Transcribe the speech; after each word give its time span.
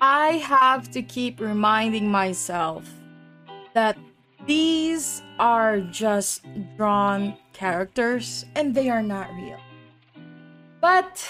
I 0.00 0.32
have 0.38 0.90
to 0.92 1.02
keep 1.02 1.40
reminding 1.40 2.08
myself 2.08 2.88
that 3.74 3.98
these 4.46 5.22
are 5.38 5.80
just 5.80 6.46
drawn 6.76 7.36
characters 7.52 8.44
and 8.54 8.74
they 8.74 8.88
are 8.88 9.02
not 9.02 9.28
real. 9.34 9.58
But 10.80 11.28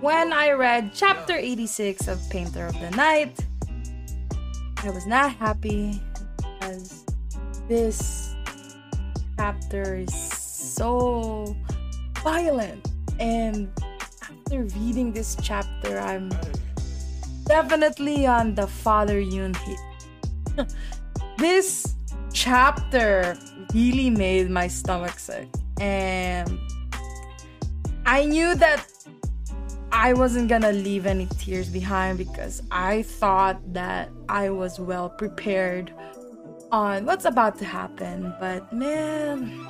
when 0.00 0.32
I 0.32 0.52
read 0.52 0.92
chapter 0.94 1.36
86 1.36 2.08
of 2.08 2.20
Painter 2.30 2.66
of 2.66 2.80
the 2.80 2.90
Night, 2.92 3.38
I 4.78 4.90
was 4.90 5.06
not 5.06 5.32
happy 5.34 6.00
because 6.38 7.04
this 7.68 8.34
chapter 9.36 9.96
is 9.96 10.14
so 10.14 11.54
violent. 12.22 12.90
And 13.20 13.70
after 14.22 14.64
reading 14.78 15.12
this 15.12 15.36
chapter, 15.42 15.98
I'm 15.98 16.30
definitely 17.46 18.26
on 18.26 18.54
the 18.54 18.66
Father 18.66 19.20
Yoon 19.20 19.56
hit. 19.56 20.74
this 21.38 21.94
chapter 22.32 23.36
really 23.72 24.10
made 24.10 24.50
my 24.50 24.68
stomach 24.68 25.18
sick. 25.18 25.48
And 25.80 26.58
I 28.04 28.24
knew 28.24 28.54
that 28.54 28.86
I 29.92 30.12
wasn't 30.12 30.48
gonna 30.48 30.72
leave 30.72 31.06
any 31.06 31.26
tears 31.38 31.68
behind 31.68 32.18
because 32.18 32.62
I 32.70 33.02
thought 33.02 33.58
that 33.72 34.10
I 34.28 34.50
was 34.50 34.78
well 34.78 35.08
prepared 35.08 35.92
on 36.72 37.06
what's 37.06 37.24
about 37.24 37.58
to 37.58 37.64
happen. 37.64 38.34
But 38.40 38.72
man, 38.72 39.66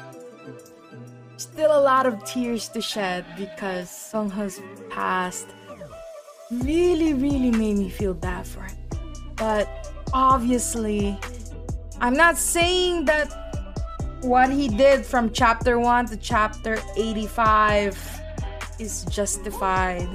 still 1.37 1.79
a 1.79 1.81
lot 1.81 2.07
of 2.07 2.25
tears 2.25 2.69
to 2.71 2.81
shed 2.81 3.25
because 3.37 3.89
Sungha's 3.89 4.61
past 4.91 5.47
really, 6.51 7.15
really 7.15 7.51
made 7.51 7.77
me 7.77 7.89
feel 7.89 8.15
bad 8.15 8.47
for 8.47 8.65
it. 8.65 8.75
But 9.37 9.69
obviously, 10.13 11.19
I'm 12.01 12.15
not 12.15 12.39
saying 12.39 13.05
that 13.07 13.29
what 14.23 14.51
he 14.51 14.69
did 14.69 15.05
from 15.05 15.31
chapter 15.33 15.79
1 15.79 16.07
to 16.07 16.17
chapter 16.17 16.79
85 16.97 18.21
is 18.79 19.05
justified. 19.05 20.09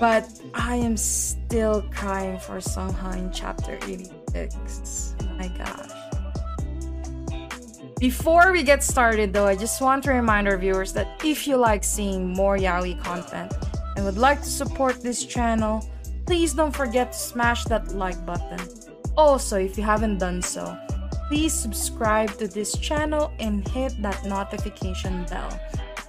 But 0.00 0.28
I 0.54 0.76
am 0.76 0.96
still 0.96 1.82
crying 1.90 2.38
for 2.38 2.58
Sungha 2.58 3.16
in 3.16 3.32
chapter 3.32 3.78
86. 3.82 5.16
My 5.36 5.48
gosh. 5.48 5.90
Before 7.98 8.52
we 8.52 8.62
get 8.62 8.84
started, 8.84 9.32
though, 9.32 9.46
I 9.46 9.56
just 9.56 9.80
want 9.80 10.04
to 10.04 10.12
remind 10.12 10.46
our 10.46 10.56
viewers 10.56 10.92
that 10.92 11.24
if 11.24 11.48
you 11.48 11.56
like 11.56 11.82
seeing 11.82 12.28
more 12.28 12.56
yaoi 12.56 13.02
content, 13.02 13.52
and 13.98 14.06
would 14.06 14.16
like 14.16 14.40
to 14.40 14.48
support 14.48 15.02
this 15.02 15.24
channel, 15.24 15.84
please 16.24 16.54
don't 16.54 16.70
forget 16.70 17.10
to 17.10 17.18
smash 17.18 17.64
that 17.64 17.96
like 17.96 18.24
button. 18.24 18.60
Also, 19.16 19.58
if 19.58 19.76
you 19.76 19.82
haven't 19.82 20.18
done 20.18 20.40
so, 20.40 20.78
please 21.26 21.52
subscribe 21.52 22.30
to 22.38 22.46
this 22.46 22.78
channel 22.78 23.32
and 23.40 23.66
hit 23.66 24.00
that 24.00 24.24
notification 24.24 25.24
bell. 25.24 25.50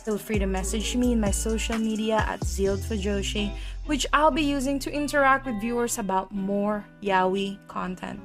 Feel 0.06 0.20
free 0.20 0.38
to 0.38 0.46
message 0.46 0.96
me 0.96 1.14
in 1.14 1.20
my 1.20 1.32
social 1.32 1.80
media 1.80 2.18
at 2.28 2.42
Fujoshi, 2.42 3.52
which 3.88 4.06
I'll 4.14 4.30
be 4.30 4.44
using 4.44 4.78
to 4.80 4.92
interact 4.92 5.48
with 5.48 5.60
viewers 5.60 5.98
about 5.98 6.32
more 6.32 6.86
yaoi 7.02 7.58
content. 7.68 8.20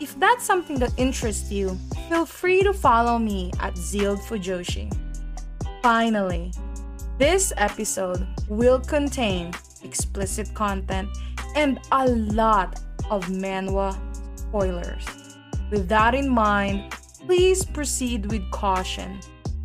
If 0.00 0.20
that's 0.20 0.44
something 0.44 0.78
that 0.80 0.92
interests 0.98 1.50
you, 1.50 1.78
feel 2.10 2.26
free 2.26 2.62
to 2.62 2.74
follow 2.74 3.18
me 3.18 3.52
at 3.58 3.74
Zealed 3.74 4.20
Fujoshi. 4.20 4.92
Finally, 5.82 6.52
this 7.18 7.52
episode 7.56 8.26
will 8.48 8.80
contain 8.80 9.52
explicit 9.82 10.52
content 10.54 11.08
and 11.56 11.80
a 11.92 12.06
lot 12.08 12.80
of 13.10 13.24
manhwa 13.26 13.98
spoilers. 14.36 15.06
With 15.70 15.88
that 15.88 16.14
in 16.14 16.28
mind, 16.28 16.94
please 17.26 17.64
proceed 17.64 18.30
with 18.30 18.48
caution. 18.50 19.20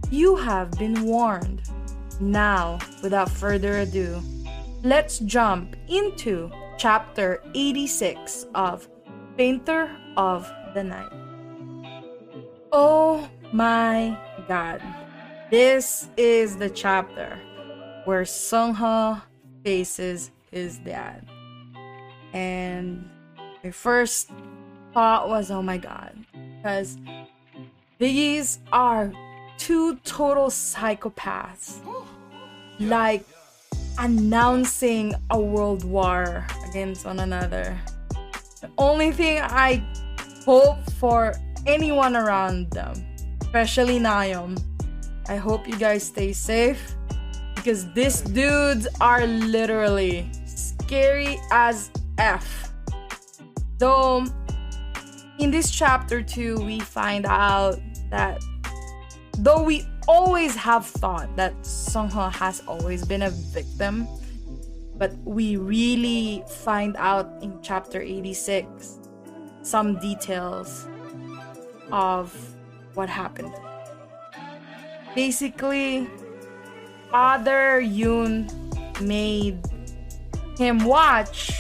You 0.10 0.36
have 0.36 0.72
been 0.72 1.04
warned. 1.04 1.62
Now, 2.20 2.80
without 3.02 3.30
further 3.30 3.80
ado, 3.80 4.22
let's 4.84 5.20
jump 5.20 5.76
into 5.88 6.52
chapter 6.78 7.42
86 7.54 8.48
of 8.56 8.88
Painter 9.38 9.90
of 10.18 10.52
the 10.74 10.84
Night. 10.84 11.12
Oh 12.72 13.30
my 13.52 14.18
god. 14.48 14.82
This 15.54 16.10
is 16.18 16.58
the 16.58 16.68
chapter 16.68 17.40
where 18.06 18.24
Sungha 18.24 19.22
faces 19.64 20.32
his 20.50 20.80
dad. 20.80 21.28
And 22.34 23.08
my 23.64 23.70
first 23.70 24.32
thought 24.96 25.30
was, 25.30 25.52
oh 25.52 25.62
my 25.62 25.78
god. 25.78 26.18
Because 26.58 26.98
these 28.00 28.62
are 28.72 29.14
two 29.60 29.98
total 29.98 30.48
psychopaths. 30.48 31.78
Like 32.80 33.24
announcing 34.00 35.14
a 35.30 35.40
world 35.40 35.84
war 35.84 36.48
against 36.68 37.06
one 37.06 37.20
another. 37.20 37.80
The 38.60 38.72
only 38.80 39.12
thing 39.12 39.40
I 39.44 39.84
hope 40.48 40.80
for 40.94 41.36
anyone 41.68 42.16
around 42.16 42.72
them, 42.72 42.94
especially 43.44 44.00
Nayeon, 44.00 44.60
I 45.30 45.38
hope 45.38 45.68
you 45.68 45.78
guys 45.78 46.04
stay 46.04 46.34
safe 46.34 46.96
because 47.56 47.92
these 47.94 48.22
dudes 48.22 48.88
are 49.00 49.26
literally 49.26 50.30
scary 50.46 51.40
as 51.52 51.92
F. 52.18 52.74
Though, 53.78 54.26
in 55.40 55.50
this 55.50 55.72
chapter 55.72 56.22
2, 56.22 56.58
we 56.66 56.80
find 56.80 57.26
out 57.26 57.80
that 58.12 58.44
though 59.40 59.64
we 59.64 59.86
always 60.08 60.56
have 60.56 60.86
thought 60.86 61.34
that 61.38 61.54
Sungha 61.62 62.32
has 62.34 62.62
always 62.68 63.06
been 63.06 63.24
a 63.24 63.30
victim, 63.30 64.08
but 64.98 65.14
we 65.24 65.56
really 65.56 66.44
find 66.48 66.96
out 66.98 67.32
in 67.42 67.58
chapter 67.62 68.02
86 68.02 69.00
some 69.62 70.00
details 70.00 70.86
of 71.92 72.36
what 72.94 73.08
happened. 73.10 73.54
Basically, 75.16 76.10
Father 77.12 77.82
Yoon 77.82 78.50
made 79.02 79.60
him 80.58 80.80
watch 80.86 81.52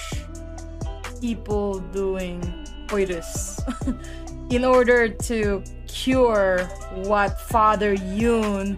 people 1.22 1.80
doing 1.80 2.42
coitus 2.88 3.62
in 4.50 4.66
order 4.66 5.08
to 5.08 5.64
cure 5.88 6.66
what 7.06 7.40
Father 7.42 7.96
Yoon 7.96 8.78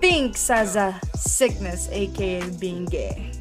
thinks 0.00 0.48
as 0.48 0.76
a 0.76 0.98
sickness, 1.16 1.88
aka 1.90 2.48
being 2.58 2.84
gay. 2.84 3.32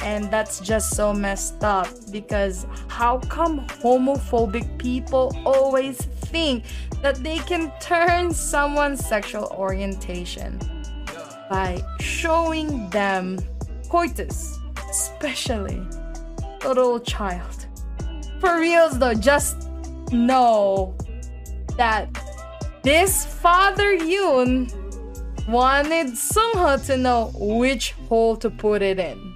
And 0.00 0.30
that's 0.30 0.60
just 0.60 0.94
so 0.94 1.12
messed 1.12 1.64
up 1.64 1.88
because 2.12 2.66
how 2.88 3.18
come 3.18 3.66
homophobic 3.66 4.78
people 4.78 5.36
always 5.44 6.06
think 6.26 6.64
that 7.02 7.16
they 7.16 7.38
can 7.38 7.72
turn 7.80 8.32
someone's 8.32 9.04
sexual 9.04 9.46
orientation 9.56 10.58
by 11.48 11.82
showing 12.00 12.90
them 12.90 13.38
coitus, 13.88 14.58
especially 14.90 15.80
a 16.62 16.68
little 16.68 17.00
child? 17.00 17.66
For 18.40 18.58
reals 18.60 18.98
though, 18.98 19.14
just 19.14 19.68
know 20.12 20.94
that 21.76 22.08
this 22.82 23.26
father 23.26 23.96
Yoon 23.96 24.72
wanted 25.48 26.08
Sungha 26.08 26.84
to 26.86 26.96
know 26.96 27.32
which 27.34 27.92
hole 28.08 28.36
to 28.36 28.50
put 28.50 28.82
it 28.82 28.98
in 28.98 29.34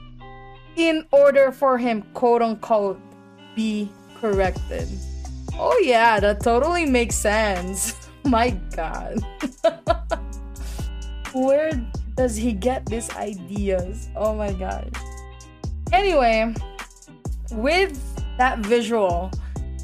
in 0.76 1.04
order 1.10 1.52
for 1.52 1.78
him, 1.78 2.02
quote 2.14 2.42
unquote, 2.42 3.00
be 3.54 3.90
corrected. 4.20 4.88
Oh, 5.62 5.78
yeah, 5.84 6.18
that 6.20 6.42
totally 6.42 6.86
makes 6.86 7.16
sense. 7.16 8.08
My 8.24 8.50
god. 8.74 9.20
Where 11.34 11.72
does 12.16 12.34
he 12.34 12.54
get 12.54 12.86
these 12.86 13.10
ideas? 13.16 14.08
Oh 14.16 14.34
my 14.34 14.52
god. 14.52 14.96
Anyway, 15.92 16.54
with 17.52 17.98
that 18.38 18.60
visual, 18.60 19.30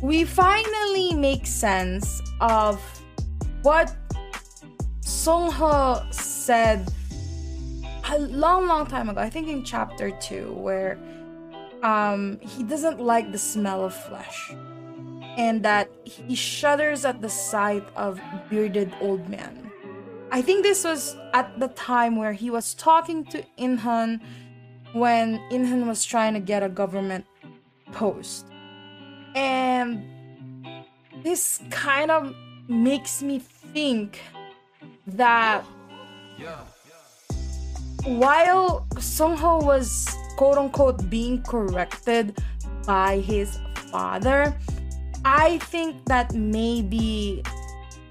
we 0.03 0.25
finally 0.25 1.15
make 1.15 1.47
sense 1.47 2.23
of 2.41 2.81
what 3.63 3.95
Songho 5.03 6.13
said 6.13 6.91
a 8.11 8.19
long, 8.19 8.67
long 8.67 8.87
time 8.87 9.09
ago. 9.09 9.21
I 9.21 9.31
think 9.31 9.49
in 9.49 9.65
chapter 9.65 10.11
two, 10.21 10.53
where 10.53 10.99
um, 11.83 12.39
he 12.41 12.63
doesn't 12.63 13.01
like 13.01 13.31
the 13.31 13.39
smell 13.39 13.85
of 13.85 13.95
flesh, 13.95 14.55
and 15.37 15.63
that 15.63 15.91
he 16.05 16.35
shudders 16.35 17.05
at 17.05 17.21
the 17.21 17.29
sight 17.29 17.85
of 17.95 18.21
bearded 18.49 18.93
old 19.01 19.29
men. 19.29 19.71
I 20.33 20.43
think 20.43 20.63
this 20.63 20.85
was 20.85 21.17
at 21.35 21.61
the 21.61 21.69
time 21.69 22.17
where 22.17 22.33
he 22.33 22.51
was 22.51 22.75
talking 22.75 23.25
to 23.27 23.45
Inhan 23.59 24.21
when 24.93 25.39
Inhan 25.51 25.87
was 25.87 26.05
trying 26.05 26.35
to 26.35 26.41
get 26.41 26.63
a 26.63 26.69
government 26.69 27.27
post. 27.93 28.47
And 29.35 30.03
this 31.23 31.61
kind 31.71 32.11
of 32.11 32.35
makes 32.69 33.23
me 33.23 33.39
think 33.39 34.21
that 35.07 35.65
while 38.05 38.87
Songho 38.95 39.63
was 39.63 40.09
quote 40.37 40.59
unquote 40.59 41.09
being 41.11 41.43
corrected 41.43 42.39
by 42.87 43.19
his 43.21 43.59
father, 43.91 44.57
I 45.29 45.59
think 45.59 46.05
that 46.05 46.35
maybe 46.35 47.43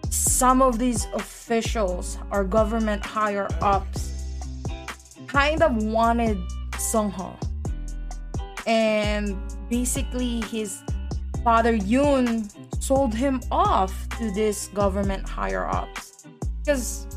some 0.10 0.62
of 0.62 0.78
these 0.78 1.08
officials 1.14 2.18
or 2.30 2.44
government 2.44 3.06
higher 3.06 3.48
ups 3.62 4.12
kind 5.26 5.64
of 5.64 5.82
wanted 5.82 6.38
Songho. 6.74 7.40
And 8.68 9.38
basically 9.70 10.42
his 10.42 10.84
father 11.42 11.78
Yoon 11.78 12.52
sold 12.84 13.16
him 13.16 13.40
off 13.50 13.94
to 14.20 14.30
this 14.32 14.68
government 14.68 15.24
higher 15.28 15.66
ups. 15.66 16.28
Because 16.66 17.08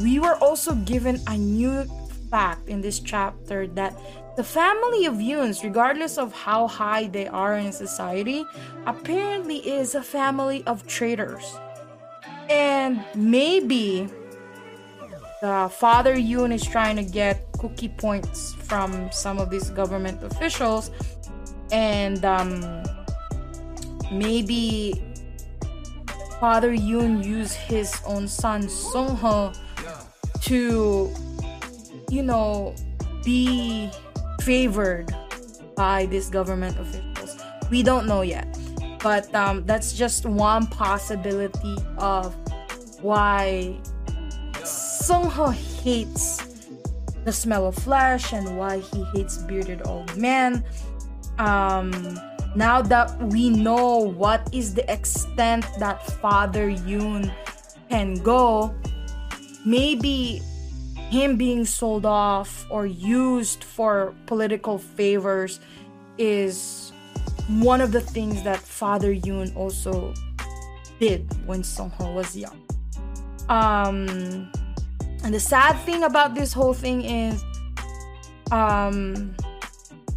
we 0.00 0.20
were 0.20 0.36
also 0.36 0.76
given 0.86 1.18
a 1.26 1.36
new 1.36 1.82
fact 2.30 2.68
in 2.68 2.80
this 2.80 3.00
chapter 3.00 3.66
that 3.66 3.98
the 4.38 4.44
family 4.44 5.04
of 5.04 5.14
Yoons, 5.14 5.64
regardless 5.64 6.16
of 6.16 6.32
how 6.32 6.68
high 6.68 7.08
they 7.08 7.26
are 7.26 7.56
in 7.56 7.72
society, 7.72 8.44
apparently 8.86 9.56
is 9.68 9.96
a 9.96 10.02
family 10.02 10.62
of 10.64 10.86
traitors. 10.86 11.42
And 12.48 13.04
maybe 13.16 14.08
the 15.40 15.68
father 15.74 16.14
Yoon 16.14 16.54
is 16.54 16.64
trying 16.64 16.94
to 16.94 17.02
get 17.02 17.50
cookie 17.58 17.88
points 17.88 18.54
from 18.54 19.10
some 19.10 19.40
of 19.40 19.50
these 19.50 19.70
government 19.70 20.22
officials, 20.22 20.92
and 21.72 22.24
um, 22.24 22.84
maybe 24.12 25.02
Father 26.38 26.70
Yoon 26.70 27.24
used 27.24 27.54
his 27.54 27.92
own 28.06 28.28
son 28.28 28.68
Songho 28.68 29.58
to, 30.42 31.12
you 32.08 32.22
know, 32.22 32.76
be 33.24 33.90
favored 34.40 35.14
by 35.76 36.06
these 36.06 36.30
government 36.30 36.78
officials. 36.78 37.36
We 37.70 37.82
don't 37.82 38.06
know 38.06 38.22
yet, 38.22 38.58
but 39.02 39.32
um, 39.34 39.64
that's 39.64 39.92
just 39.92 40.26
one 40.26 40.66
possibility 40.66 41.76
of 41.98 42.34
why 43.02 43.76
Songho 44.62 45.52
hates 45.82 46.66
the 47.24 47.32
smell 47.32 47.66
of 47.66 47.74
flesh 47.74 48.32
and 48.32 48.56
why 48.56 48.78
he 48.78 49.04
hates 49.14 49.38
bearded 49.38 49.82
old 49.86 50.16
men. 50.16 50.64
Um, 51.38 52.18
now 52.56 52.82
that 52.82 53.16
we 53.22 53.50
know 53.50 53.98
what 53.98 54.48
is 54.52 54.74
the 54.74 54.90
extent 54.90 55.66
that 55.78 56.04
Father 56.20 56.70
Yoon 56.70 57.32
can 57.88 58.14
go, 58.22 58.74
maybe 59.64 60.42
him 61.10 61.36
being 61.36 61.64
sold 61.64 62.04
off 62.04 62.66
or 62.70 62.86
used 62.86 63.64
for 63.64 64.14
political 64.26 64.78
favors 64.78 65.60
is 66.18 66.92
one 67.48 67.80
of 67.80 67.92
the 67.92 68.00
things 68.00 68.42
that 68.42 68.60
Father 68.60 69.14
Yoon 69.14 69.54
also 69.56 70.12
did 71.00 71.26
when 71.46 71.62
Songho 71.62 72.14
was 72.14 72.36
young. 72.36 72.60
Um, 73.48 74.50
and 75.24 75.32
the 75.32 75.40
sad 75.40 75.74
thing 75.84 76.02
about 76.04 76.34
this 76.34 76.52
whole 76.52 76.74
thing 76.74 77.02
is, 77.02 77.42
um, 78.50 79.34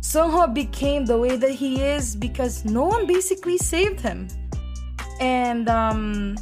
Songho 0.02 0.54
became 0.54 1.06
the 1.06 1.18
way 1.18 1.38
that 1.38 1.52
he 1.52 1.82
is 1.82 2.18
because 2.18 2.66
no 2.66 2.84
one 2.84 3.08
basically 3.08 3.58
saved 3.58 4.02
him. 4.02 4.28
And 5.22 5.70
um, 5.70 6.36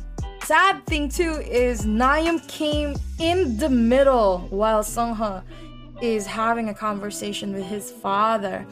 sad 0.50 0.84
thing 0.88 1.08
too 1.08 1.34
is 1.46 1.86
Nayeom 1.86 2.40
came 2.48 2.96
in 3.20 3.56
the 3.58 3.70
middle 3.70 4.40
while 4.50 4.82
Songho 4.82 5.44
is 6.02 6.26
having 6.26 6.70
a 6.70 6.74
conversation 6.74 7.54
with 7.54 7.66
his 7.66 7.92
father. 7.92 8.66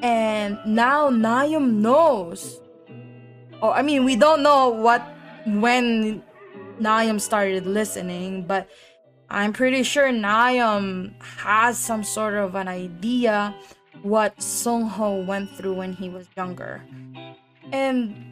And 0.00 0.58
now 0.64 1.10
Nayeom 1.10 1.74
knows. 1.84 2.62
Oh, 3.60 3.72
I 3.72 3.82
mean, 3.82 4.06
we 4.06 4.16
don't 4.16 4.42
know 4.42 4.70
what 4.70 5.02
when 5.44 6.22
Nayeom 6.80 7.20
started 7.20 7.66
listening, 7.66 8.46
but 8.46 8.70
I'm 9.28 9.52
pretty 9.52 9.82
sure 9.82 10.08
Nayeom 10.08 11.12
has 11.20 11.78
some 11.78 12.04
sort 12.04 12.36
of 12.36 12.54
an 12.54 12.68
idea 12.68 13.54
what 14.00 14.38
Songho 14.38 15.26
went 15.26 15.50
through 15.58 15.74
when 15.74 15.92
he 15.92 16.08
was 16.08 16.26
younger. 16.38 16.80
And 17.70 18.31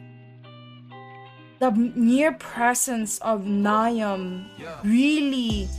the 1.61 1.69
mere 1.93 2.31
presence 2.31 3.19
of 3.19 3.41
Nayeom 3.41 4.45
really 4.83 5.69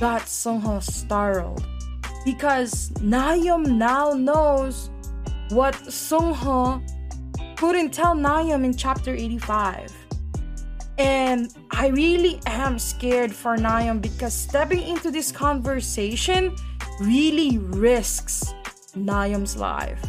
got 0.00 0.22
Songho 0.22 0.82
startled 0.82 1.64
because 2.24 2.90
Nayeom 2.98 3.78
now 3.78 4.14
knows 4.14 4.90
what 5.50 5.74
Songho 5.74 6.82
couldn't 7.56 7.94
tell 7.94 8.16
Nayeom 8.16 8.64
in 8.64 8.76
chapter 8.76 9.14
85. 9.14 9.92
And 10.98 11.54
I 11.70 11.86
really 11.86 12.40
am 12.46 12.76
scared 12.76 13.32
for 13.32 13.56
Nayeom 13.56 14.02
because 14.02 14.34
stepping 14.34 14.82
into 14.82 15.12
this 15.12 15.30
conversation 15.30 16.56
really 17.00 17.58
risks 17.58 18.52
Nayeom's 18.96 19.56
life. 19.56 20.02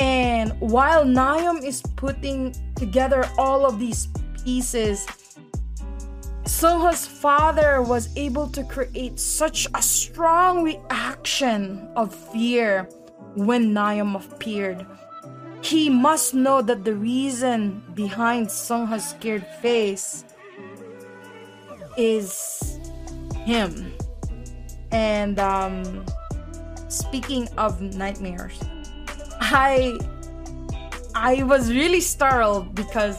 And 0.00 0.50
while 0.58 1.04
Nayeom 1.04 1.62
is 1.64 1.80
putting 1.94 2.56
together 2.74 3.24
all 3.38 3.64
of 3.64 3.78
these 3.78 4.08
pieces, 4.44 5.06
Songho's 6.44 7.06
father 7.06 7.82
was 7.82 8.14
able 8.16 8.48
to 8.48 8.64
create 8.64 9.18
such 9.18 9.66
a 9.74 9.82
strong 9.82 10.62
reaction 10.62 11.88
of 11.96 12.14
fear 12.14 12.88
when 13.34 13.72
Nayeom 13.72 14.16
appeared. 14.16 14.86
He 15.62 15.88
must 15.88 16.34
know 16.34 16.60
that 16.62 16.84
the 16.84 16.94
reason 16.94 17.82
behind 17.94 18.48
Songho's 18.48 19.10
scared 19.10 19.46
face 19.60 20.24
is 21.96 22.78
him. 23.44 23.92
And 24.90 25.38
um 25.38 26.04
speaking 26.88 27.48
of 27.56 27.80
nightmares, 27.80 28.58
I 29.40 29.98
I 31.14 31.42
was 31.44 31.70
really 31.70 32.00
startled 32.00 32.74
because 32.74 33.16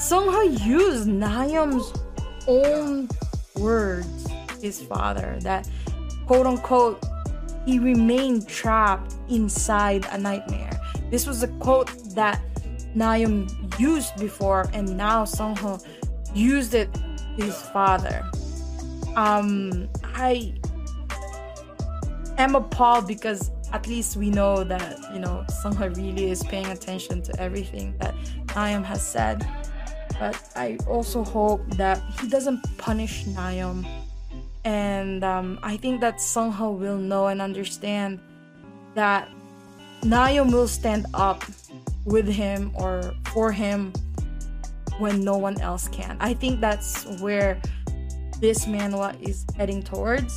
Songho 0.00 0.64
used 0.64 1.06
Nayeom's 1.06 1.92
own 2.48 3.06
words, 3.56 4.26
his 4.62 4.80
father, 4.80 5.38
that 5.42 5.68
quote 6.26 6.46
unquote 6.46 7.04
he 7.66 7.78
remained 7.78 8.48
trapped 8.48 9.14
inside 9.28 10.06
a 10.10 10.16
nightmare. 10.16 10.80
This 11.10 11.26
was 11.26 11.42
a 11.42 11.48
quote 11.48 11.92
that 12.14 12.40
Nayeom 12.96 13.78
used 13.78 14.16
before, 14.16 14.70
and 14.72 14.96
now 14.96 15.24
Songho 15.24 15.84
used 16.34 16.72
it 16.72 16.88
his 17.36 17.60
father. 17.60 18.24
Um, 19.16 19.86
I 20.02 20.54
am 22.38 22.54
appalled 22.54 23.06
because 23.06 23.50
at 23.74 23.86
least 23.86 24.16
we 24.16 24.30
know 24.30 24.64
that 24.64 24.98
you 25.12 25.20
know 25.20 25.44
Songho 25.62 25.94
really 25.94 26.30
is 26.30 26.42
paying 26.42 26.66
attention 26.66 27.20
to 27.20 27.38
everything 27.38 27.94
that 27.98 28.14
Nayeom 28.46 28.84
has 28.84 29.06
said. 29.06 29.46
But 30.20 30.36
I 30.54 30.76
also 30.86 31.24
hope 31.24 31.64
that 31.78 31.98
he 32.20 32.28
doesn't 32.28 32.60
punish 32.76 33.24
Nayeom, 33.24 33.88
and 34.64 35.24
um, 35.24 35.58
I 35.62 35.78
think 35.78 36.02
that 36.02 36.18
Songho 36.18 36.78
will 36.78 36.98
know 36.98 37.28
and 37.28 37.40
understand 37.40 38.20
that 38.94 39.30
Nayeom 40.02 40.52
will 40.52 40.68
stand 40.68 41.06
up 41.14 41.42
with 42.04 42.28
him 42.28 42.70
or 42.74 43.14
for 43.32 43.50
him 43.50 43.94
when 44.98 45.24
no 45.24 45.38
one 45.38 45.58
else 45.62 45.88
can. 45.88 46.18
I 46.20 46.34
think 46.34 46.60
that's 46.60 47.06
where 47.22 47.58
this 48.40 48.66
manhwa 48.66 49.16
is 49.26 49.46
heading 49.56 49.82
towards. 49.82 50.36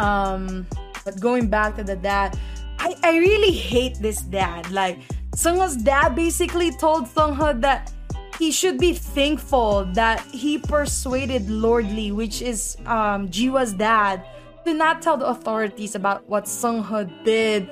Um, 0.00 0.66
but 1.04 1.20
going 1.20 1.48
back 1.48 1.76
to 1.76 1.84
the 1.84 1.94
dad, 1.94 2.36
I, 2.80 2.96
I 3.04 3.18
really 3.18 3.52
hate 3.52 3.98
this 4.00 4.22
dad. 4.22 4.72
Like, 4.72 4.98
Seungho's 5.36 5.76
dad 5.76 6.16
basically 6.16 6.72
told 6.72 7.06
Seungho 7.06 7.60
that 7.60 7.92
he 8.38 8.50
should 8.50 8.78
be 8.78 8.92
thankful 8.92 9.84
that 9.94 10.20
he 10.32 10.58
persuaded 10.58 11.48
Lord 11.48 11.90
Lee, 11.90 12.12
which 12.12 12.42
is 12.42 12.76
um, 12.86 13.28
Jiwa's 13.28 13.72
dad, 13.72 14.24
to 14.64 14.74
not 14.74 15.00
tell 15.00 15.16
the 15.16 15.26
authorities 15.26 15.94
about 15.94 16.28
what 16.28 16.44
Seungho 16.44 17.08
did 17.24 17.70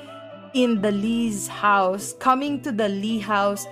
in 0.54 0.80
the 0.80 0.92
Lee's 0.92 1.48
house, 1.48 2.14
coming 2.18 2.62
to 2.62 2.72
the 2.72 2.88
Lee 2.88 3.18
house 3.18 3.66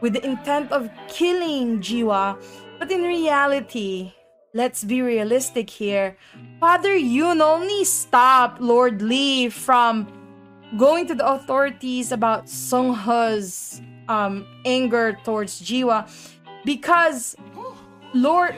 with 0.00 0.14
the 0.14 0.24
intent 0.24 0.72
of 0.72 0.90
killing 1.08 1.80
Jiwa. 1.80 2.40
But 2.78 2.90
in 2.90 3.02
reality, 3.02 4.12
let's 4.54 4.82
be 4.82 5.02
realistic 5.02 5.70
here. 5.70 6.16
Father 6.58 6.96
Yoon 6.96 7.40
only 7.40 7.84
stopped 7.84 8.60
Lord 8.60 9.02
Lee 9.02 9.48
from 9.48 10.08
going 10.76 11.06
to 11.06 11.14
the 11.14 11.26
authorities 11.26 12.10
about 12.10 12.46
Seungho's 12.46 13.80
um, 14.08 14.46
anger 14.64 15.18
towards 15.24 15.60
Jiwa 15.62 16.08
because 16.64 17.36
Lord 18.14 18.54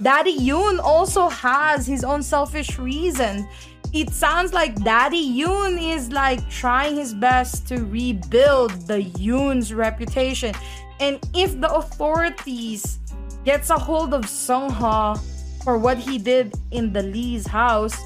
Daddy 0.00 0.38
Yoon 0.38 0.78
also 0.78 1.28
has 1.28 1.86
his 1.86 2.04
own 2.04 2.22
selfish 2.22 2.78
reasons. 2.78 3.46
It 3.92 4.10
sounds 4.10 4.52
like 4.52 4.74
Daddy 4.84 5.24
Yoon 5.26 5.80
is 5.80 6.12
like 6.12 6.48
trying 6.50 6.96
his 6.96 7.14
best 7.14 7.66
to 7.68 7.84
rebuild 7.84 8.70
the 8.86 9.02
Yoon's 9.02 9.72
reputation. 9.72 10.54
And 11.00 11.18
if 11.34 11.60
the 11.60 11.72
authorities 11.72 13.00
gets 13.44 13.70
a 13.70 13.78
hold 13.78 14.14
of 14.14 14.22
Seungho 14.22 15.18
for 15.64 15.78
what 15.78 15.96
he 15.98 16.18
did 16.18 16.54
in 16.70 16.92
the 16.92 17.02
Lee's 17.02 17.46
house, 17.46 17.96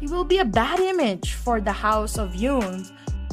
it 0.00 0.10
will 0.10 0.24
be 0.24 0.38
a 0.38 0.44
bad 0.44 0.80
image 0.80 1.34
for 1.34 1.60
the 1.60 1.72
house 1.72 2.18
of 2.18 2.32
Yoon. 2.32 2.86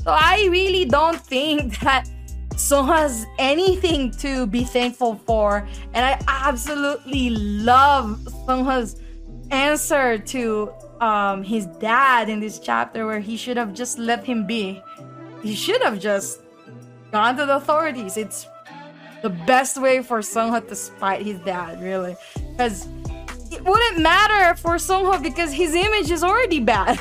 So 0.04 0.12
I 0.12 0.48
really 0.52 0.86
don't 0.86 1.20
think 1.20 1.80
that 1.82 2.08
Song 2.58 2.88
has 2.88 3.26
anything 3.38 4.12
to 4.12 4.48
be 4.48 4.64
thankful 4.64 5.16
for, 5.26 5.68
and 5.94 6.06
I 6.06 6.20
absolutely 6.28 7.32
love 7.32 8.20
Sungha's 8.48 9.02
answer 9.52 10.18
to 10.18 10.72
um, 11.02 11.44
his 11.44 11.66
dad 11.80 12.30
in 12.30 12.40
this 12.40 12.60
chapter, 12.60 13.06
where 13.06 13.20
he 13.20 13.36
should 13.36 13.58
have 13.58 13.74
just 13.74 14.00
let 14.00 14.24
him 14.24 14.48
be. 14.48 14.82
He 15.44 15.54
should 15.54 15.82
have 15.82 16.00
just 16.00 16.42
gone 17.12 17.36
to 17.38 17.46
the 17.46 17.58
authorities. 17.58 18.18
It's 18.18 18.48
the 19.22 19.30
best 19.30 19.82
way 19.82 20.02
for 20.02 20.20
Sungha 20.20 20.66
to 20.68 20.76
spite 20.76 21.26
his 21.26 21.40
dad, 21.40 21.82
really, 21.82 22.16
because 22.52 22.88
it 23.52 23.64
wouldn't 23.64 24.00
matter 24.00 24.56
for 24.56 24.76
Sungha 24.76 25.22
because 25.22 25.52
his 25.52 25.76
image 25.76 26.10
is 26.10 26.24
already 26.24 26.60
bad. 26.60 27.00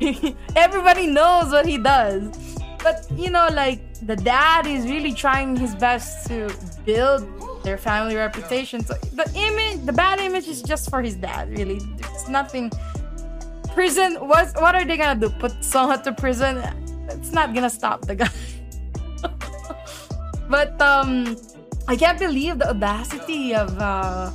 Everybody 0.56 1.06
knows 1.06 1.50
what 1.52 1.66
he 1.66 1.78
does. 1.78 2.54
But 2.82 3.06
you 3.16 3.30
know, 3.30 3.48
like 3.52 3.80
the 4.02 4.16
dad 4.16 4.66
is 4.66 4.84
really 4.84 5.12
trying 5.12 5.56
his 5.56 5.74
best 5.74 6.26
to 6.28 6.54
build 6.84 7.26
their 7.62 7.78
family 7.78 8.16
reputation. 8.16 8.84
So 8.84 8.94
the 9.14 9.30
image, 9.34 9.84
the 9.84 9.92
bad 9.92 10.20
image, 10.20 10.46
is 10.48 10.62
just 10.62 10.90
for 10.90 11.02
his 11.02 11.16
dad. 11.16 11.50
Really, 11.50 11.80
it's 11.98 12.28
nothing. 12.28 12.70
Prison. 13.74 14.14
What? 14.16 14.54
What 14.60 14.74
are 14.74 14.84
they 14.84 14.96
gonna 14.96 15.20
do? 15.20 15.30
Put 15.30 15.52
Sungha 15.60 16.02
to 16.04 16.12
prison? 16.12 16.58
It's 17.10 17.32
not 17.32 17.54
gonna 17.54 17.70
stop 17.70 18.02
the 18.02 18.16
guy. 18.16 18.30
but 20.48 20.80
um, 20.80 21.36
I 21.86 21.96
can't 21.96 22.18
believe 22.18 22.58
the 22.58 22.70
audacity 22.70 23.54
of 23.54 23.76
uh, 23.78 24.30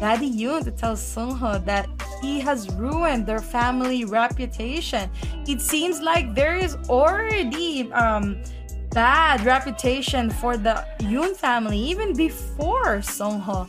Daddy 0.00 0.30
Yoon 0.30 0.64
to 0.64 0.70
tell 0.70 0.94
Sungha 0.94 1.64
that 1.64 1.88
he 2.22 2.40
has 2.40 2.68
ruined 2.74 3.26
their 3.26 3.38
family 3.38 4.04
reputation. 4.04 5.10
It 5.46 5.60
seems 5.60 6.00
like 6.00 6.34
there 6.34 6.56
is 6.56 6.76
already 6.88 7.92
um 7.92 8.42
bad 8.90 9.44
reputation 9.44 10.30
for 10.30 10.56
the 10.56 10.84
Yoon 11.00 11.34
family 11.36 11.78
even 11.78 12.14
before 12.14 12.98
Seungho 12.98 13.68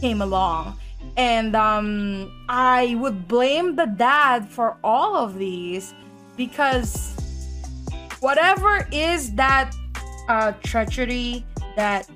came 0.00 0.22
along. 0.22 0.78
And 1.16 1.56
um, 1.56 2.30
I 2.48 2.94
would 2.96 3.26
blame 3.26 3.76
the 3.76 3.86
dad 3.86 4.48
for 4.48 4.76
all 4.84 5.16
of 5.16 5.38
these 5.38 5.94
because 6.36 7.14
whatever 8.20 8.86
is 8.92 9.32
that 9.34 9.74
uh, 10.28 10.52
treachery 10.62 11.44
that 11.76 12.08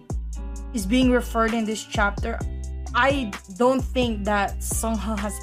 is 0.74 0.86
being 0.86 1.10
referred 1.10 1.54
in 1.54 1.64
this 1.64 1.84
chapter, 1.84 2.38
I 2.94 3.32
don't 3.56 3.82
think 3.82 4.24
that 4.24 4.58
Seungho 4.58 5.18
has 5.18 5.34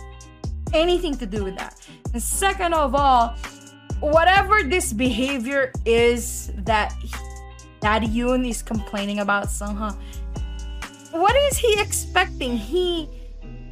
anything 0.73 1.17
to 1.17 1.25
do 1.25 1.43
with 1.43 1.57
that. 1.57 1.75
And 2.13 2.21
second 2.21 2.73
of 2.73 2.95
all, 2.95 3.35
whatever 3.99 4.63
this 4.63 4.93
behavior 4.93 5.71
is 5.85 6.51
that 6.63 6.93
Daddy 7.79 8.07
Yoon 8.07 8.47
is 8.47 8.61
complaining 8.61 9.19
about 9.19 9.47
Sungha, 9.47 9.95
what 11.11 11.35
is 11.35 11.57
he 11.57 11.79
expecting? 11.79 12.57
He 12.57 13.09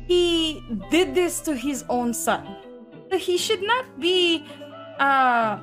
he 0.07 0.63
did 0.89 1.13
this 1.13 1.41
to 1.41 1.55
his 1.55 1.83
own 1.89 2.13
son. 2.13 2.47
So 3.11 3.17
He 3.17 3.37
should 3.37 3.61
not 3.61 3.99
be 3.99 4.45
uh 4.99 5.59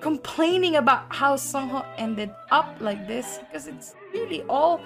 complaining 0.00 0.76
about 0.76 1.06
how 1.08 1.36
Seungho 1.36 1.84
ended 1.96 2.30
up 2.50 2.76
like 2.80 3.06
this 3.06 3.38
because 3.40 3.66
it's 3.66 3.94
really 4.12 4.42
all 4.48 4.80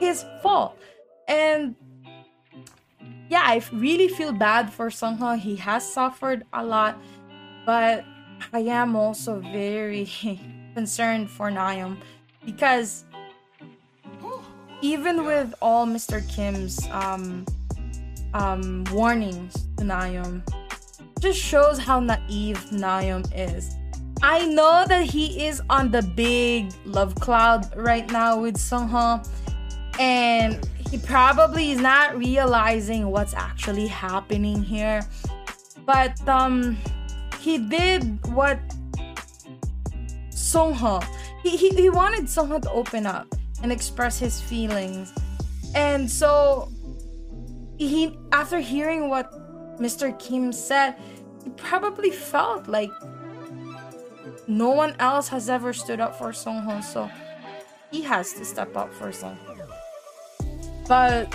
his 0.00 0.24
fault. 0.42 0.78
And 1.28 1.76
yeah, 3.28 3.42
I 3.44 3.62
really 3.72 4.08
feel 4.08 4.32
bad 4.32 4.72
for 4.72 4.88
Seungho. 4.88 5.38
He 5.38 5.56
has 5.56 5.86
suffered 5.86 6.44
a 6.52 6.64
lot, 6.64 6.98
but 7.66 8.04
I 8.52 8.60
am 8.60 8.96
also 8.96 9.40
very 9.40 10.08
concerned 10.74 11.30
for 11.30 11.50
Nayeon 11.50 11.96
because 12.44 13.04
even 14.82 15.24
with 15.24 15.54
all 15.62 15.86
Mr. 15.86 16.26
Kim's 16.28 16.86
um, 16.90 17.46
um, 18.34 18.84
warnings 18.92 19.54
to 19.78 19.84
Nayeon, 19.84 20.42
just 21.20 21.38
shows 21.38 21.78
how 21.78 22.00
naive 22.00 22.58
Nayeon 22.70 23.24
is. 23.34 23.74
I 24.22 24.46
know 24.46 24.84
that 24.86 25.04
he 25.04 25.46
is 25.46 25.62
on 25.70 25.90
the 25.90 26.02
big 26.02 26.72
love 26.84 27.14
cloud 27.14 27.74
right 27.76 28.10
now 28.10 28.38
with 28.38 28.56
Seungho, 28.56 29.26
and 29.98 30.66
he 30.90 30.98
probably 30.98 31.72
is 31.72 31.80
not 31.80 32.16
realizing 32.16 33.10
what's 33.10 33.34
actually 33.34 33.86
happening 33.86 34.62
here. 34.62 35.00
But 35.86 36.26
um 36.28 36.76
he 37.44 37.58
did 37.58 38.02
what 38.28 38.58
Seungho 40.30 41.04
he, 41.44 41.58
he, 41.58 41.68
he 41.68 41.90
wanted 41.90 42.24
Seungho 42.24 42.60
to 42.62 42.70
open 42.70 43.04
up 43.04 43.26
and 43.62 43.70
express 43.70 44.18
his 44.18 44.40
feelings. 44.40 45.12
And 45.74 46.10
so 46.10 46.72
he 47.76 48.18
after 48.32 48.58
hearing 48.60 49.10
what 49.10 49.30
Mr. 49.78 50.18
Kim 50.18 50.52
said, 50.52 50.96
he 51.44 51.50
probably 51.50 52.10
felt 52.10 52.66
like 52.66 52.90
no 54.46 54.70
one 54.70 54.96
else 54.98 55.28
has 55.28 55.50
ever 55.50 55.72
stood 55.72 56.00
up 56.00 56.16
for 56.16 56.30
Seungho, 56.30 56.82
so 56.82 57.10
he 57.90 58.02
has 58.02 58.32
to 58.34 58.44
step 58.44 58.74
up 58.76 58.92
for 58.94 59.08
Seungho. 59.08 59.68
But 60.88 61.28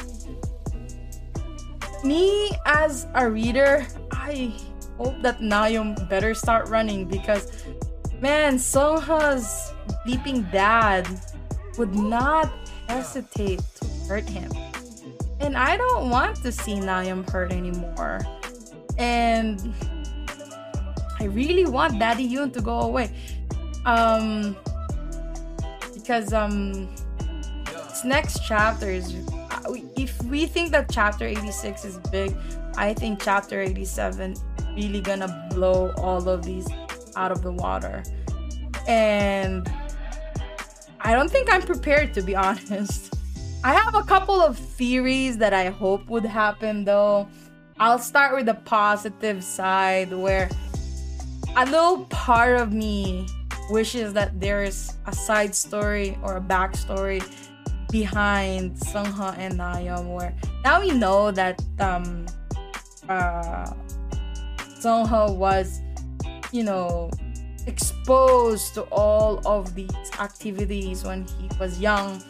me 2.04 2.51
as 2.66 3.06
a 3.13 3.30
reader, 3.30 3.86
I 4.12 4.54
hope 5.00 5.22
that 5.22 5.39
Nayeon 5.39 6.10
better 6.10 6.34
start 6.34 6.68
running 6.68 7.06
because 7.06 7.65
man, 8.22 8.58
Seungho's 8.58 9.72
bleeping 10.06 10.51
dad 10.51 11.08
would 11.77 11.96
not 11.96 12.51
hesitate 12.88 13.62
to 13.75 13.86
hurt 14.08 14.27
him. 14.27 14.51
And 15.39 15.56
I 15.56 15.77
don't 15.77 16.10
want 16.10 16.36
to 16.44 16.51
see 16.51 16.74
Nayeon 16.74 17.29
hurt 17.29 17.53
anymore. 17.53 18.20
And 18.98 19.74
I 21.18 21.25
really 21.25 21.65
want 21.65 21.98
Daddy 21.98 22.27
Yoon 22.27 22.51
to 22.53 22.62
go 22.62 22.82
away. 22.82 23.10
Um 23.86 24.58
because 25.94 26.34
um 26.34 26.89
this 27.88 28.03
next 28.03 28.41
chapter 28.46 28.89
is 28.89 29.15
if 29.96 30.22
we 30.24 30.46
think 30.46 30.72
that 30.72 30.89
chapter 30.91 31.25
86 31.25 31.86
is 31.86 31.98
big, 32.12 32.36
I 32.75 32.94
think 32.94 33.22
chapter 33.22 33.62
87 33.62 34.36
really 34.79 35.01
gonna 35.01 35.48
blow 35.51 35.91
all 35.98 36.29
of 36.29 36.43
these 36.45 36.67
out 37.17 37.31
of 37.31 37.41
the 37.41 37.51
water. 37.51 38.01
And 38.88 39.69
I 41.01 41.13
don't 41.13 41.29
think 41.29 41.51
I'm 41.51 41.62
prepared 41.62 42.13
to 42.13 42.21
be 42.21 42.36
honest. 42.48 43.13
I 43.63 43.74
have 43.74 43.93
a 43.93 44.03
couple 44.03 44.39
of 44.39 44.57
theories 44.57 45.38
that 45.38 45.53
I 45.53 45.65
hope 45.69 46.07
would 46.07 46.25
happen 46.25 46.86
though. 46.86 47.27
I'll 47.79 48.00
start 48.00 48.36
with 48.36 48.45
the 48.45 48.59
positive 48.77 49.43
side 49.43 50.13
where 50.13 50.50
a 51.57 51.65
little 51.65 52.05
part 52.05 52.59
of 52.59 52.71
me 52.71 53.27
wishes 53.69 54.13
that 54.13 54.39
there's 54.39 54.95
a 55.07 55.13
side 55.13 55.53
story 55.55 56.17
or 56.24 56.38
a 56.38 56.41
backstory 56.41 57.21
behind 57.91 58.75
Sungha 58.77 59.38
and 59.38 59.59
Nayeon 59.59 60.13
where 60.15 60.33
now 60.63 60.79
we 60.79 60.91
know 60.91 61.31
that 61.31 61.62
um 61.79 62.25
uh 63.09 63.38
Sungha 64.79 65.36
was 65.36 65.81
you 66.51 66.63
know 66.63 67.12
exposed 67.67 68.74
to 68.74 68.81
all 68.91 69.45
of 69.45 69.75
these 69.75 70.12
activities 70.19 71.03
when 71.03 71.27
he 71.27 71.50
was 71.59 71.79
young. 71.79 72.21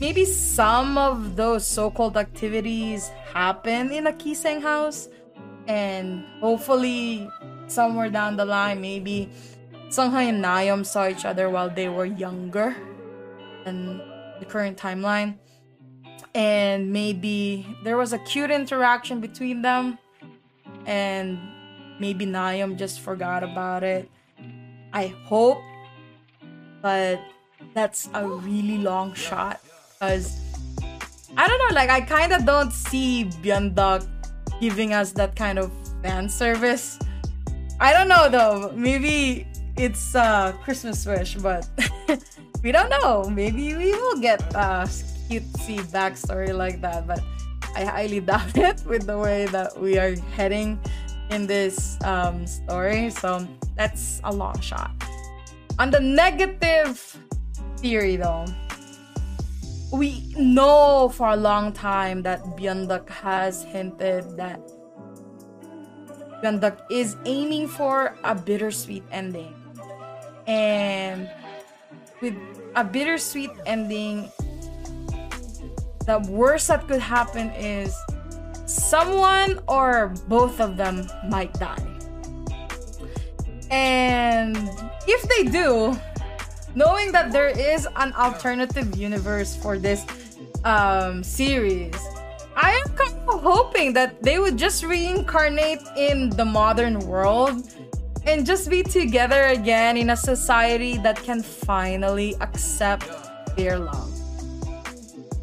Maybe 0.00 0.24
some 0.24 0.98
of 0.98 1.36
those 1.36 1.64
so-called 1.64 2.16
activities 2.16 3.08
happen 3.32 3.92
in 3.92 4.08
a 4.08 4.12
Kiseng 4.12 4.60
house, 4.60 5.08
and 5.68 6.24
hopefully 6.40 7.28
somewhere 7.68 8.10
down 8.10 8.36
the 8.36 8.44
line, 8.44 8.80
maybe 8.80 9.28
Seungha 9.90 10.26
and 10.26 10.42
Nayeom 10.42 10.84
saw 10.84 11.06
each 11.06 11.24
other 11.24 11.48
while 11.50 11.70
they 11.70 11.88
were 11.88 12.06
younger 12.06 12.74
than 13.64 13.98
the 14.40 14.46
current 14.46 14.76
timeline. 14.76 15.38
And 16.34 16.92
maybe 16.92 17.66
there 17.84 17.96
was 17.96 18.12
a 18.12 18.18
cute 18.18 18.50
interaction 18.50 19.20
between 19.20 19.62
them, 19.62 19.98
and 20.86 21.38
maybe 22.02 22.26
Nayeom 22.26 22.76
just 22.76 22.98
forgot 22.98 23.44
about 23.44 23.84
it. 23.84 24.10
I 24.92 25.14
hope, 25.30 25.62
but 26.82 27.22
that's 27.74 28.10
a 28.12 28.26
really 28.26 28.78
long 28.78 29.14
shot 29.14 29.62
because 29.94 30.42
I 31.38 31.46
don't 31.46 31.60
know, 31.62 31.74
like 31.78 31.90
I 31.90 32.00
kind 32.00 32.32
of 32.32 32.44
don't 32.44 32.72
see 32.72 33.30
Byeonduck 33.40 34.02
giving 34.60 34.92
us 34.92 35.12
that 35.12 35.36
kind 35.36 35.60
of 35.62 35.70
fan 36.02 36.28
service. 36.28 36.98
I 37.78 37.94
don't 37.94 38.08
know 38.08 38.28
though. 38.28 38.72
Maybe 38.74 39.46
it's 39.76 40.14
a 40.16 40.58
Christmas 40.64 41.06
wish, 41.06 41.36
but 41.36 41.70
we 42.64 42.72
don't 42.72 42.90
know. 42.90 43.30
Maybe 43.30 43.76
we 43.78 43.92
will 43.92 44.18
get 44.18 44.42
a 44.58 44.90
cutesy 45.30 45.78
backstory 45.94 46.50
like 46.50 46.82
that, 46.82 47.06
but 47.06 47.22
I 47.76 47.84
highly 47.84 48.20
doubt 48.30 48.58
it 48.58 48.82
with 48.90 49.06
the 49.06 49.18
way 49.18 49.46
that 49.54 49.78
we 49.78 49.98
are 49.98 50.16
heading 50.34 50.82
in 51.30 51.46
this 51.46 51.98
um, 52.04 52.46
story. 52.46 53.10
So 53.10 53.46
that's 53.76 54.20
a 54.24 54.32
long 54.32 54.60
shot. 54.60 54.90
On 55.78 55.90
the 55.90 56.00
negative 56.00 57.16
theory, 57.78 58.16
though, 58.16 58.46
we 59.92 60.32
know 60.38 61.08
for 61.08 61.30
a 61.30 61.36
long 61.36 61.72
time 61.72 62.22
that 62.22 62.42
Byeonduck 62.56 63.08
has 63.10 63.62
hinted 63.64 64.36
that 64.36 64.60
Byeonduck 66.42 66.80
is 66.90 67.16
aiming 67.24 67.68
for 67.68 68.16
a 68.24 68.34
bittersweet 68.34 69.04
ending. 69.12 69.54
And 70.46 71.30
with 72.20 72.34
a 72.74 72.84
bittersweet 72.84 73.50
ending, 73.66 74.30
the 76.06 76.18
worst 76.28 76.68
that 76.68 76.88
could 76.88 77.00
happen 77.00 77.50
is 77.50 77.94
someone 78.72 79.60
or 79.68 80.14
both 80.28 80.60
of 80.60 80.76
them 80.76 81.06
might 81.28 81.52
die. 81.54 81.86
And 83.70 84.56
if 85.06 85.22
they 85.28 85.44
do, 85.44 85.96
knowing 86.74 87.12
that 87.12 87.32
there 87.32 87.48
is 87.48 87.86
an 87.96 88.12
alternative 88.14 88.96
universe 88.96 89.56
for 89.56 89.78
this 89.78 90.04
um, 90.64 91.22
series, 91.22 91.94
I 92.54 92.72
am 92.72 92.94
kind 92.94 93.28
of 93.28 93.42
hoping 93.42 93.92
that 93.94 94.22
they 94.22 94.38
would 94.38 94.56
just 94.56 94.84
reincarnate 94.84 95.80
in 95.96 96.30
the 96.30 96.44
modern 96.44 97.00
world 97.00 97.72
and 98.26 98.46
just 98.46 98.70
be 98.70 98.82
together 98.82 99.46
again 99.46 99.96
in 99.96 100.10
a 100.10 100.16
society 100.16 100.98
that 100.98 101.16
can 101.22 101.42
finally 101.42 102.36
accept 102.40 103.08
their 103.56 103.78
love. 103.78 104.10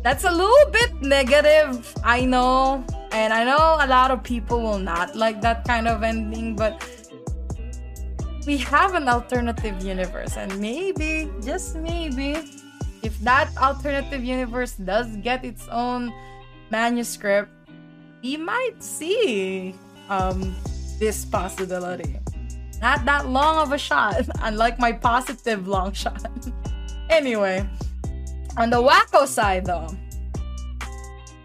That's 0.01 0.23
a 0.23 0.31
little 0.31 0.71
bit 0.71 1.01
negative, 1.01 1.93
I 2.03 2.25
know, 2.25 2.85
and 3.11 3.33
I 3.33 3.43
know 3.43 3.77
a 3.79 3.87
lot 3.87 4.11
of 4.11 4.23
people 4.23 4.61
will 4.61 4.79
not 4.79 5.15
like 5.15 5.41
that 5.41 5.65
kind 5.65 5.87
of 5.87 6.03
ending, 6.03 6.55
but 6.55 6.83
we 8.45 8.57
have 8.57 8.95
an 8.95 9.07
alternative 9.07 9.83
universe, 9.83 10.37
and 10.37 10.59
maybe, 10.59 11.29
just 11.41 11.75
maybe, 11.75 12.37
if 13.03 13.17
that 13.19 13.49
alternative 13.57 14.23
universe 14.23 14.73
does 14.73 15.15
get 15.17 15.43
its 15.45 15.67
own 15.69 16.13
manuscript, 16.69 17.51
we 18.23 18.37
might 18.37 18.81
see 18.81 19.75
um, 20.09 20.55
this 20.99 21.25
possibility. 21.25 22.19
Not 22.81 23.05
that 23.05 23.27
long 23.27 23.57
of 23.57 23.71
a 23.71 23.77
shot, 23.77 24.27
unlike 24.41 24.79
my 24.79 24.91
positive 24.91 25.67
long 25.67 25.93
shot. 25.93 26.25
anyway, 27.09 27.67
on 28.57 28.69
the 28.69 28.81
wacko 28.81 29.27
side 29.27 29.65
though, 29.65 29.89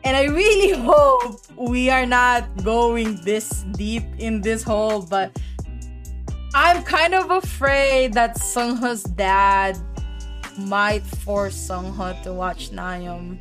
and 0.05 0.17
I 0.17 0.25
really 0.25 0.79
hope 0.85 1.41
we 1.57 1.91
are 1.91 2.07
not 2.07 2.63
going 2.63 3.17
this 3.25 3.65
deep 3.73 4.05
in 4.19 4.41
this 4.41 4.63
hole, 4.63 5.03
but 5.03 5.37
I'm 6.55 6.85
kind 6.85 7.15
of 7.15 7.31
afraid 7.31 8.13
that 8.13 8.37
Seungha's 8.37 9.03
dad 9.03 9.77
might 10.59 11.03
force 11.03 11.57
Seungha 11.57 12.23
to 12.23 12.33
watch 12.33 12.71
Nayeom 12.71 13.39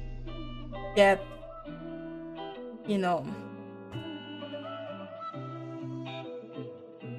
get, 0.95 1.23
you 2.87 2.97
know, 2.97 3.25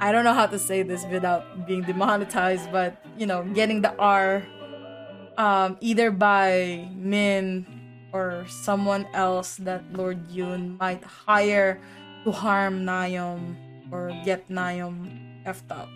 I 0.00 0.10
don't 0.10 0.24
know 0.24 0.34
how 0.34 0.46
to 0.46 0.58
say 0.58 0.82
this 0.82 1.04
without 1.10 1.66
being 1.66 1.82
demonetized, 1.82 2.72
but 2.72 2.96
you 3.16 3.26
know, 3.26 3.44
getting 3.44 3.80
the 3.82 3.94
R 3.96 4.44
um, 5.38 5.76
either 5.80 6.10
by 6.10 6.88
Min 6.94 7.66
or 8.14 8.46
someone 8.46 9.04
else 9.12 9.56
that 9.56 9.82
Lord 9.92 10.22
Yoon 10.28 10.78
might 10.78 11.02
hire 11.02 11.80
to 12.22 12.30
harm 12.30 12.86
Nayeom 12.86 13.56
or 13.90 14.14
get 14.24 14.48
Nayeom 14.48 15.42
effed 15.44 15.68
up. 15.68 15.90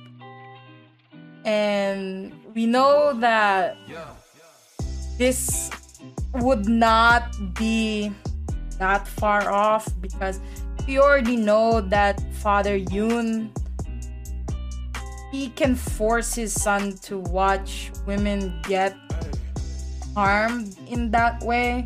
And 1.46 2.34
we 2.54 2.66
know 2.66 3.14
that 3.20 3.78
this 5.16 5.70
would 6.34 6.68
not 6.68 7.30
be 7.54 8.12
that 8.78 9.06
far 9.06 9.50
off 9.50 9.88
because 10.00 10.40
we 10.88 10.98
already 10.98 11.36
know 11.36 11.80
that 11.80 12.20
Father 12.34 12.78
Yoon 12.80 13.54
he 15.30 15.50
can 15.50 15.76
force 15.76 16.34
his 16.34 16.52
son 16.52 16.96
to 17.02 17.18
watch 17.18 17.92
women 18.06 18.60
get 18.62 18.96
harmed 20.14 20.76
in 20.88 21.10
that 21.10 21.42
way. 21.42 21.84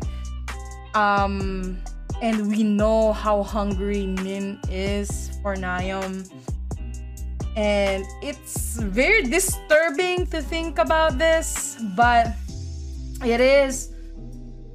Um, 0.95 1.77
and 2.21 2.47
we 2.47 2.63
know 2.63 3.13
how 3.13 3.43
hungry 3.43 4.05
Min 4.05 4.59
is 4.69 5.31
for 5.41 5.55
Nayeom. 5.55 6.29
And 7.55 8.05
it's 8.21 8.79
very 8.79 9.23
disturbing 9.23 10.25
to 10.27 10.41
think 10.41 10.79
about 10.79 11.17
this, 11.17 11.77
but 11.95 12.27
it 13.25 13.39
is 13.39 13.91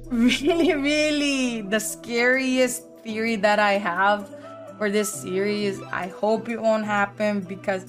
really, 0.07 0.73
really 0.89 1.61
the 1.61 1.79
scariest 1.79 2.83
theory 3.03 3.35
that 3.37 3.59
I 3.59 3.73
have 3.73 4.29
for 4.77 4.89
this 4.89 5.11
series. 5.11 5.81
I 5.91 6.07
hope 6.07 6.49
it 6.49 6.61
won't 6.61 6.85
happen 6.85 7.41
because 7.41 7.85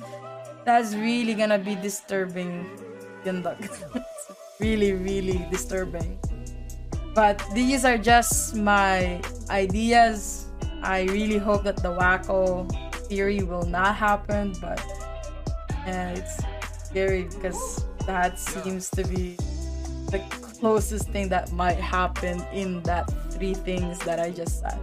that's 0.65 0.95
really 0.95 1.35
gonna 1.35 1.59
be 1.59 1.75
disturbing. 1.77 2.69
really, 4.61 4.93
really 4.93 5.47
disturbing. 5.51 6.19
But 7.15 7.43
these 7.55 7.85
are 7.85 7.99
just 7.99 8.55
my 8.55 9.21
ideas. 9.51 10.47
I 10.83 11.03
really 11.03 11.39
hope 11.39 11.65
that 11.65 11.77
the 11.77 11.91
wacko 11.91 12.71
theory 13.09 13.43
will 13.43 13.67
not 13.67 13.97
happen, 13.97 14.55
but 14.61 14.85
yeah, 15.87 16.11
it's 16.11 16.43
scary 16.85 17.25
because 17.25 17.85
that 18.07 18.39
seems 18.39 18.89
to 18.91 19.05
be 19.05 19.37
the 20.11 20.21
closest 20.61 21.09
thing 21.11 21.29
that 21.29 21.53
might 21.53 21.79
happen 21.79 22.41
in 22.53 22.83
that 22.83 23.11
three 23.31 23.55
things 23.55 23.99
that 24.01 24.21
I 24.21 24.31
just 24.31 24.61
said. 24.61 24.79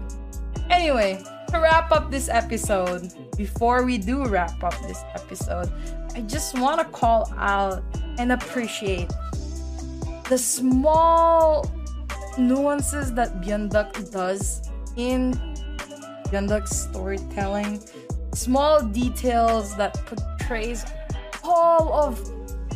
Anyway, 0.69 1.23
to 1.49 1.59
wrap 1.59 1.91
up 1.91 2.11
this 2.11 2.29
episode, 2.29 3.13
before 3.37 3.83
we 3.83 3.97
do 3.97 4.25
wrap 4.25 4.63
up 4.63 4.75
this 4.81 5.01
episode, 5.15 5.71
I 6.13 6.21
just 6.21 6.57
want 6.59 6.79
to 6.79 6.85
call 6.85 7.33
out 7.37 7.83
and 8.17 8.31
appreciate 8.31 9.11
the 10.29 10.37
small 10.37 11.71
nuances 12.37 13.13
that 13.13 13.41
Byeonduck 13.41 14.11
does 14.11 14.69
in 14.95 15.33
Byeonduck's 16.25 16.75
storytelling. 16.75 17.81
Small 18.33 18.83
details 18.83 19.75
that 19.77 19.93
portrays 20.05 20.85
all 21.43 21.93
of 21.93 22.19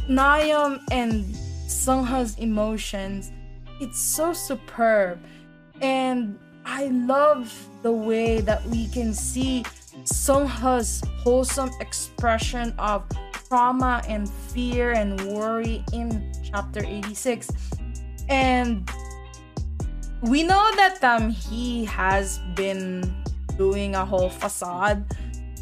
Nayeom 0.10 0.82
and 0.92 1.26
Seungha's 1.68 2.38
emotions. 2.38 3.32
It's 3.80 4.00
so 4.00 4.34
superb. 4.34 5.20
And 5.82 6.40
I 6.66 6.88
love 6.88 7.52
the 7.82 7.92
way 7.92 8.42
that 8.42 8.66
we 8.68 8.88
can 8.88 9.14
see 9.14 9.64
Seungha's 10.04 11.02
wholesome 11.24 11.72
expression 11.80 12.74
of 12.78 13.04
trauma 13.48 14.02
and 14.08 14.30
fear 14.30 14.92
and 14.92 15.20
worry 15.34 15.84
in 15.92 16.32
chapter 16.44 16.84
86. 16.86 17.50
And 18.30 18.90
we 20.22 20.44
know 20.44 20.72
that 20.76 21.04
um 21.04 21.30
he 21.30 21.86
has 21.86 22.40
been 22.56 23.04
doing 23.58 23.96
a 23.96 24.06
whole 24.06 24.30
facade 24.30 25.04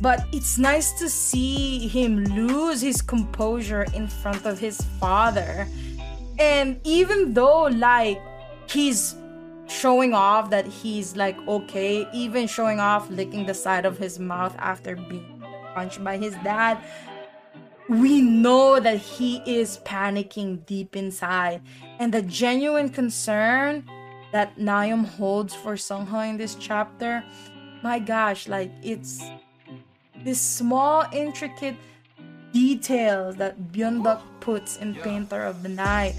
but 0.02 0.26
it's 0.32 0.58
nice 0.58 0.94
to 0.94 1.10
see 1.10 1.88
him 1.88 2.24
lose 2.24 2.82
his 2.82 3.02
composure 3.02 3.86
in 3.94 4.08
front 4.08 4.46
of 4.46 4.60
his 4.60 4.80
father. 5.00 5.68
And 6.38 6.80
even 6.86 7.34
though, 7.34 7.64
like, 7.64 8.22
he's 8.70 9.16
showing 9.68 10.14
off 10.14 10.50
that 10.50 10.66
he's 10.66 11.16
like 11.16 11.38
okay, 11.48 12.08
even 12.12 12.48
showing 12.48 12.80
off 12.80 13.10
licking 13.12 13.46
the 13.46 13.54
side 13.54 13.86
of 13.86 13.98
his 13.98 14.18
mouth 14.18 14.56
after 14.58 14.96
being 14.96 15.44
punched 15.76 16.04
by 16.04 16.18
his 16.18 16.34
dad, 16.44 16.80
we 17.88 18.22
know 18.22 18.80
that 18.80 18.98
he 18.98 19.42
is 19.46 19.80
panicking 19.80 20.66
deep 20.66 20.96
inside. 20.96 21.62
And 22.00 22.14
the 22.14 22.22
genuine 22.22 22.90
concern 22.90 23.84
that 24.32 24.58
Nayeon 24.58 25.06
holds 25.06 25.56
for 25.56 25.74
Seungho 25.74 26.30
in 26.30 26.38
this 26.38 26.56
chapter, 26.56 27.24
my 27.82 28.00
gosh, 28.00 28.48
like 28.48 28.72
it's 28.84 29.24
this 30.24 30.40
small, 30.42 31.06
intricate 31.14 31.76
details 32.52 33.36
that 33.38 33.58
Byeonduck 33.72 34.22
puts 34.40 34.78
in 34.78 34.96
Painter 34.96 35.42
of 35.44 35.64
the 35.64 35.70
Night. 35.70 36.16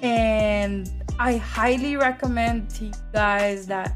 And 0.00 0.90
I 1.18 1.36
highly 1.36 1.96
recommend 1.96 2.70
to 2.70 2.86
you 2.86 2.92
guys 3.12 3.66
that 3.66 3.94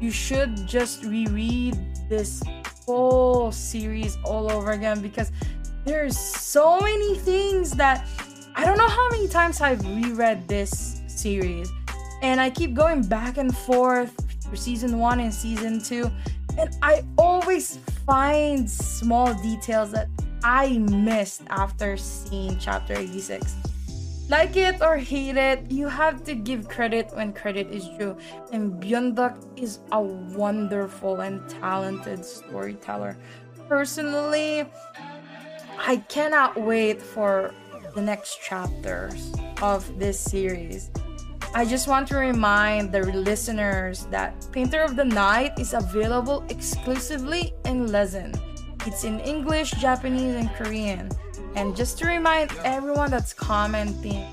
you 0.00 0.10
should 0.10 0.66
just 0.66 1.04
reread 1.04 1.76
this 2.08 2.42
whole 2.86 3.50
series 3.50 4.16
all 4.24 4.50
over 4.50 4.72
again 4.72 5.00
because 5.00 5.32
there's 5.84 6.16
so 6.16 6.80
many 6.80 7.16
things 7.16 7.72
that 7.72 8.06
I 8.54 8.64
don't 8.64 8.78
know 8.78 8.88
how 8.88 9.08
many 9.10 9.28
times 9.28 9.60
I've 9.60 9.84
reread 9.84 10.46
this 10.46 11.00
series 11.06 11.70
and 12.22 12.40
I 12.40 12.50
keep 12.50 12.74
going 12.74 13.02
back 13.02 13.38
and 13.38 13.56
forth 13.56 14.14
for 14.48 14.56
season 14.56 14.98
1 14.98 15.20
and 15.20 15.32
season 15.32 15.80
2 15.80 16.10
and 16.58 16.76
I 16.82 17.04
always 17.16 17.76
find 18.04 18.68
small 18.68 19.32
details 19.34 19.92
that 19.92 20.08
I 20.42 20.78
missed 20.78 21.42
after 21.50 21.96
seeing 21.96 22.58
chapter 22.58 22.94
86. 22.94 23.54
Like 24.28 24.56
it 24.56 24.82
or 24.82 24.96
hate 24.96 25.36
it, 25.36 25.70
you 25.70 25.88
have 25.88 26.22
to 26.24 26.34
give 26.34 26.68
credit 26.68 27.10
when 27.14 27.32
credit 27.32 27.68
is 27.68 27.88
due. 27.98 28.16
And 28.52 28.82
Byeonduck 28.82 29.38
is 29.56 29.78
a 29.92 30.02
wonderful 30.02 31.20
and 31.20 31.48
talented 31.48 32.24
storyteller. 32.24 33.16
Personally, 33.68 34.66
I 35.78 35.96
cannot 36.08 36.60
wait 36.60 37.00
for 37.00 37.54
the 37.94 38.02
next 38.02 38.42
chapters 38.42 39.32
of 39.62 39.98
this 39.98 40.20
series. 40.20 40.90
I 41.54 41.64
just 41.64 41.88
want 41.88 42.06
to 42.08 42.16
remind 42.16 42.92
the 42.92 43.04
listeners 43.04 44.06
that 44.10 44.46
Painter 44.52 44.80
of 44.80 44.96
the 44.96 45.04
Night 45.04 45.58
is 45.58 45.72
available 45.72 46.44
exclusively 46.50 47.54
in 47.64 47.86
Lezhin. 47.86 48.38
It's 48.86 49.04
in 49.04 49.18
English, 49.20 49.72
Japanese, 49.72 50.36
and 50.36 50.50
Korean. 50.50 51.10
And 51.56 51.74
just 51.74 51.98
to 51.98 52.06
remind 52.06 52.52
everyone 52.64 53.10
that's 53.10 53.32
commenting 53.32 54.26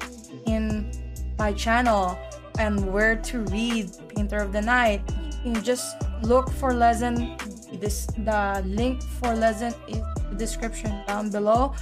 in 0.45 0.91
my 1.39 1.53
channel 1.53 2.17
and 2.59 2.91
where 2.91 3.15
to 3.15 3.39
read 3.45 3.91
Painter 4.09 4.37
of 4.37 4.51
the 4.51 4.61
Night, 4.61 5.01
you 5.43 5.53
can 5.53 5.63
just 5.63 5.95
look 6.21 6.51
for 6.51 6.73
Lezhin. 6.73 7.39
This 7.79 8.05
the 8.07 8.61
link 8.65 9.01
for 9.01 9.29
Lezhin 9.29 9.73
is 9.87 10.03
the 10.29 10.35
description 10.35 11.01
down 11.07 11.29
below. 11.29 11.73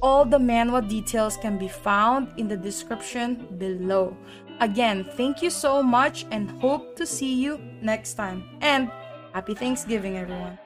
All 0.00 0.24
the 0.24 0.38
manual 0.38 0.82
details 0.82 1.36
can 1.36 1.58
be 1.58 1.66
found 1.66 2.28
in 2.36 2.46
the 2.46 2.56
description 2.56 3.44
below. 3.58 4.16
Again, 4.60 5.04
thank 5.16 5.42
you 5.42 5.50
so 5.50 5.82
much 5.82 6.26
and 6.30 6.48
hope 6.60 6.94
to 6.94 7.04
see 7.04 7.34
you 7.34 7.58
next 7.82 8.14
time. 8.14 8.44
And 8.60 8.88
happy 9.34 9.54
Thanksgiving, 9.54 10.16
everyone. 10.16 10.60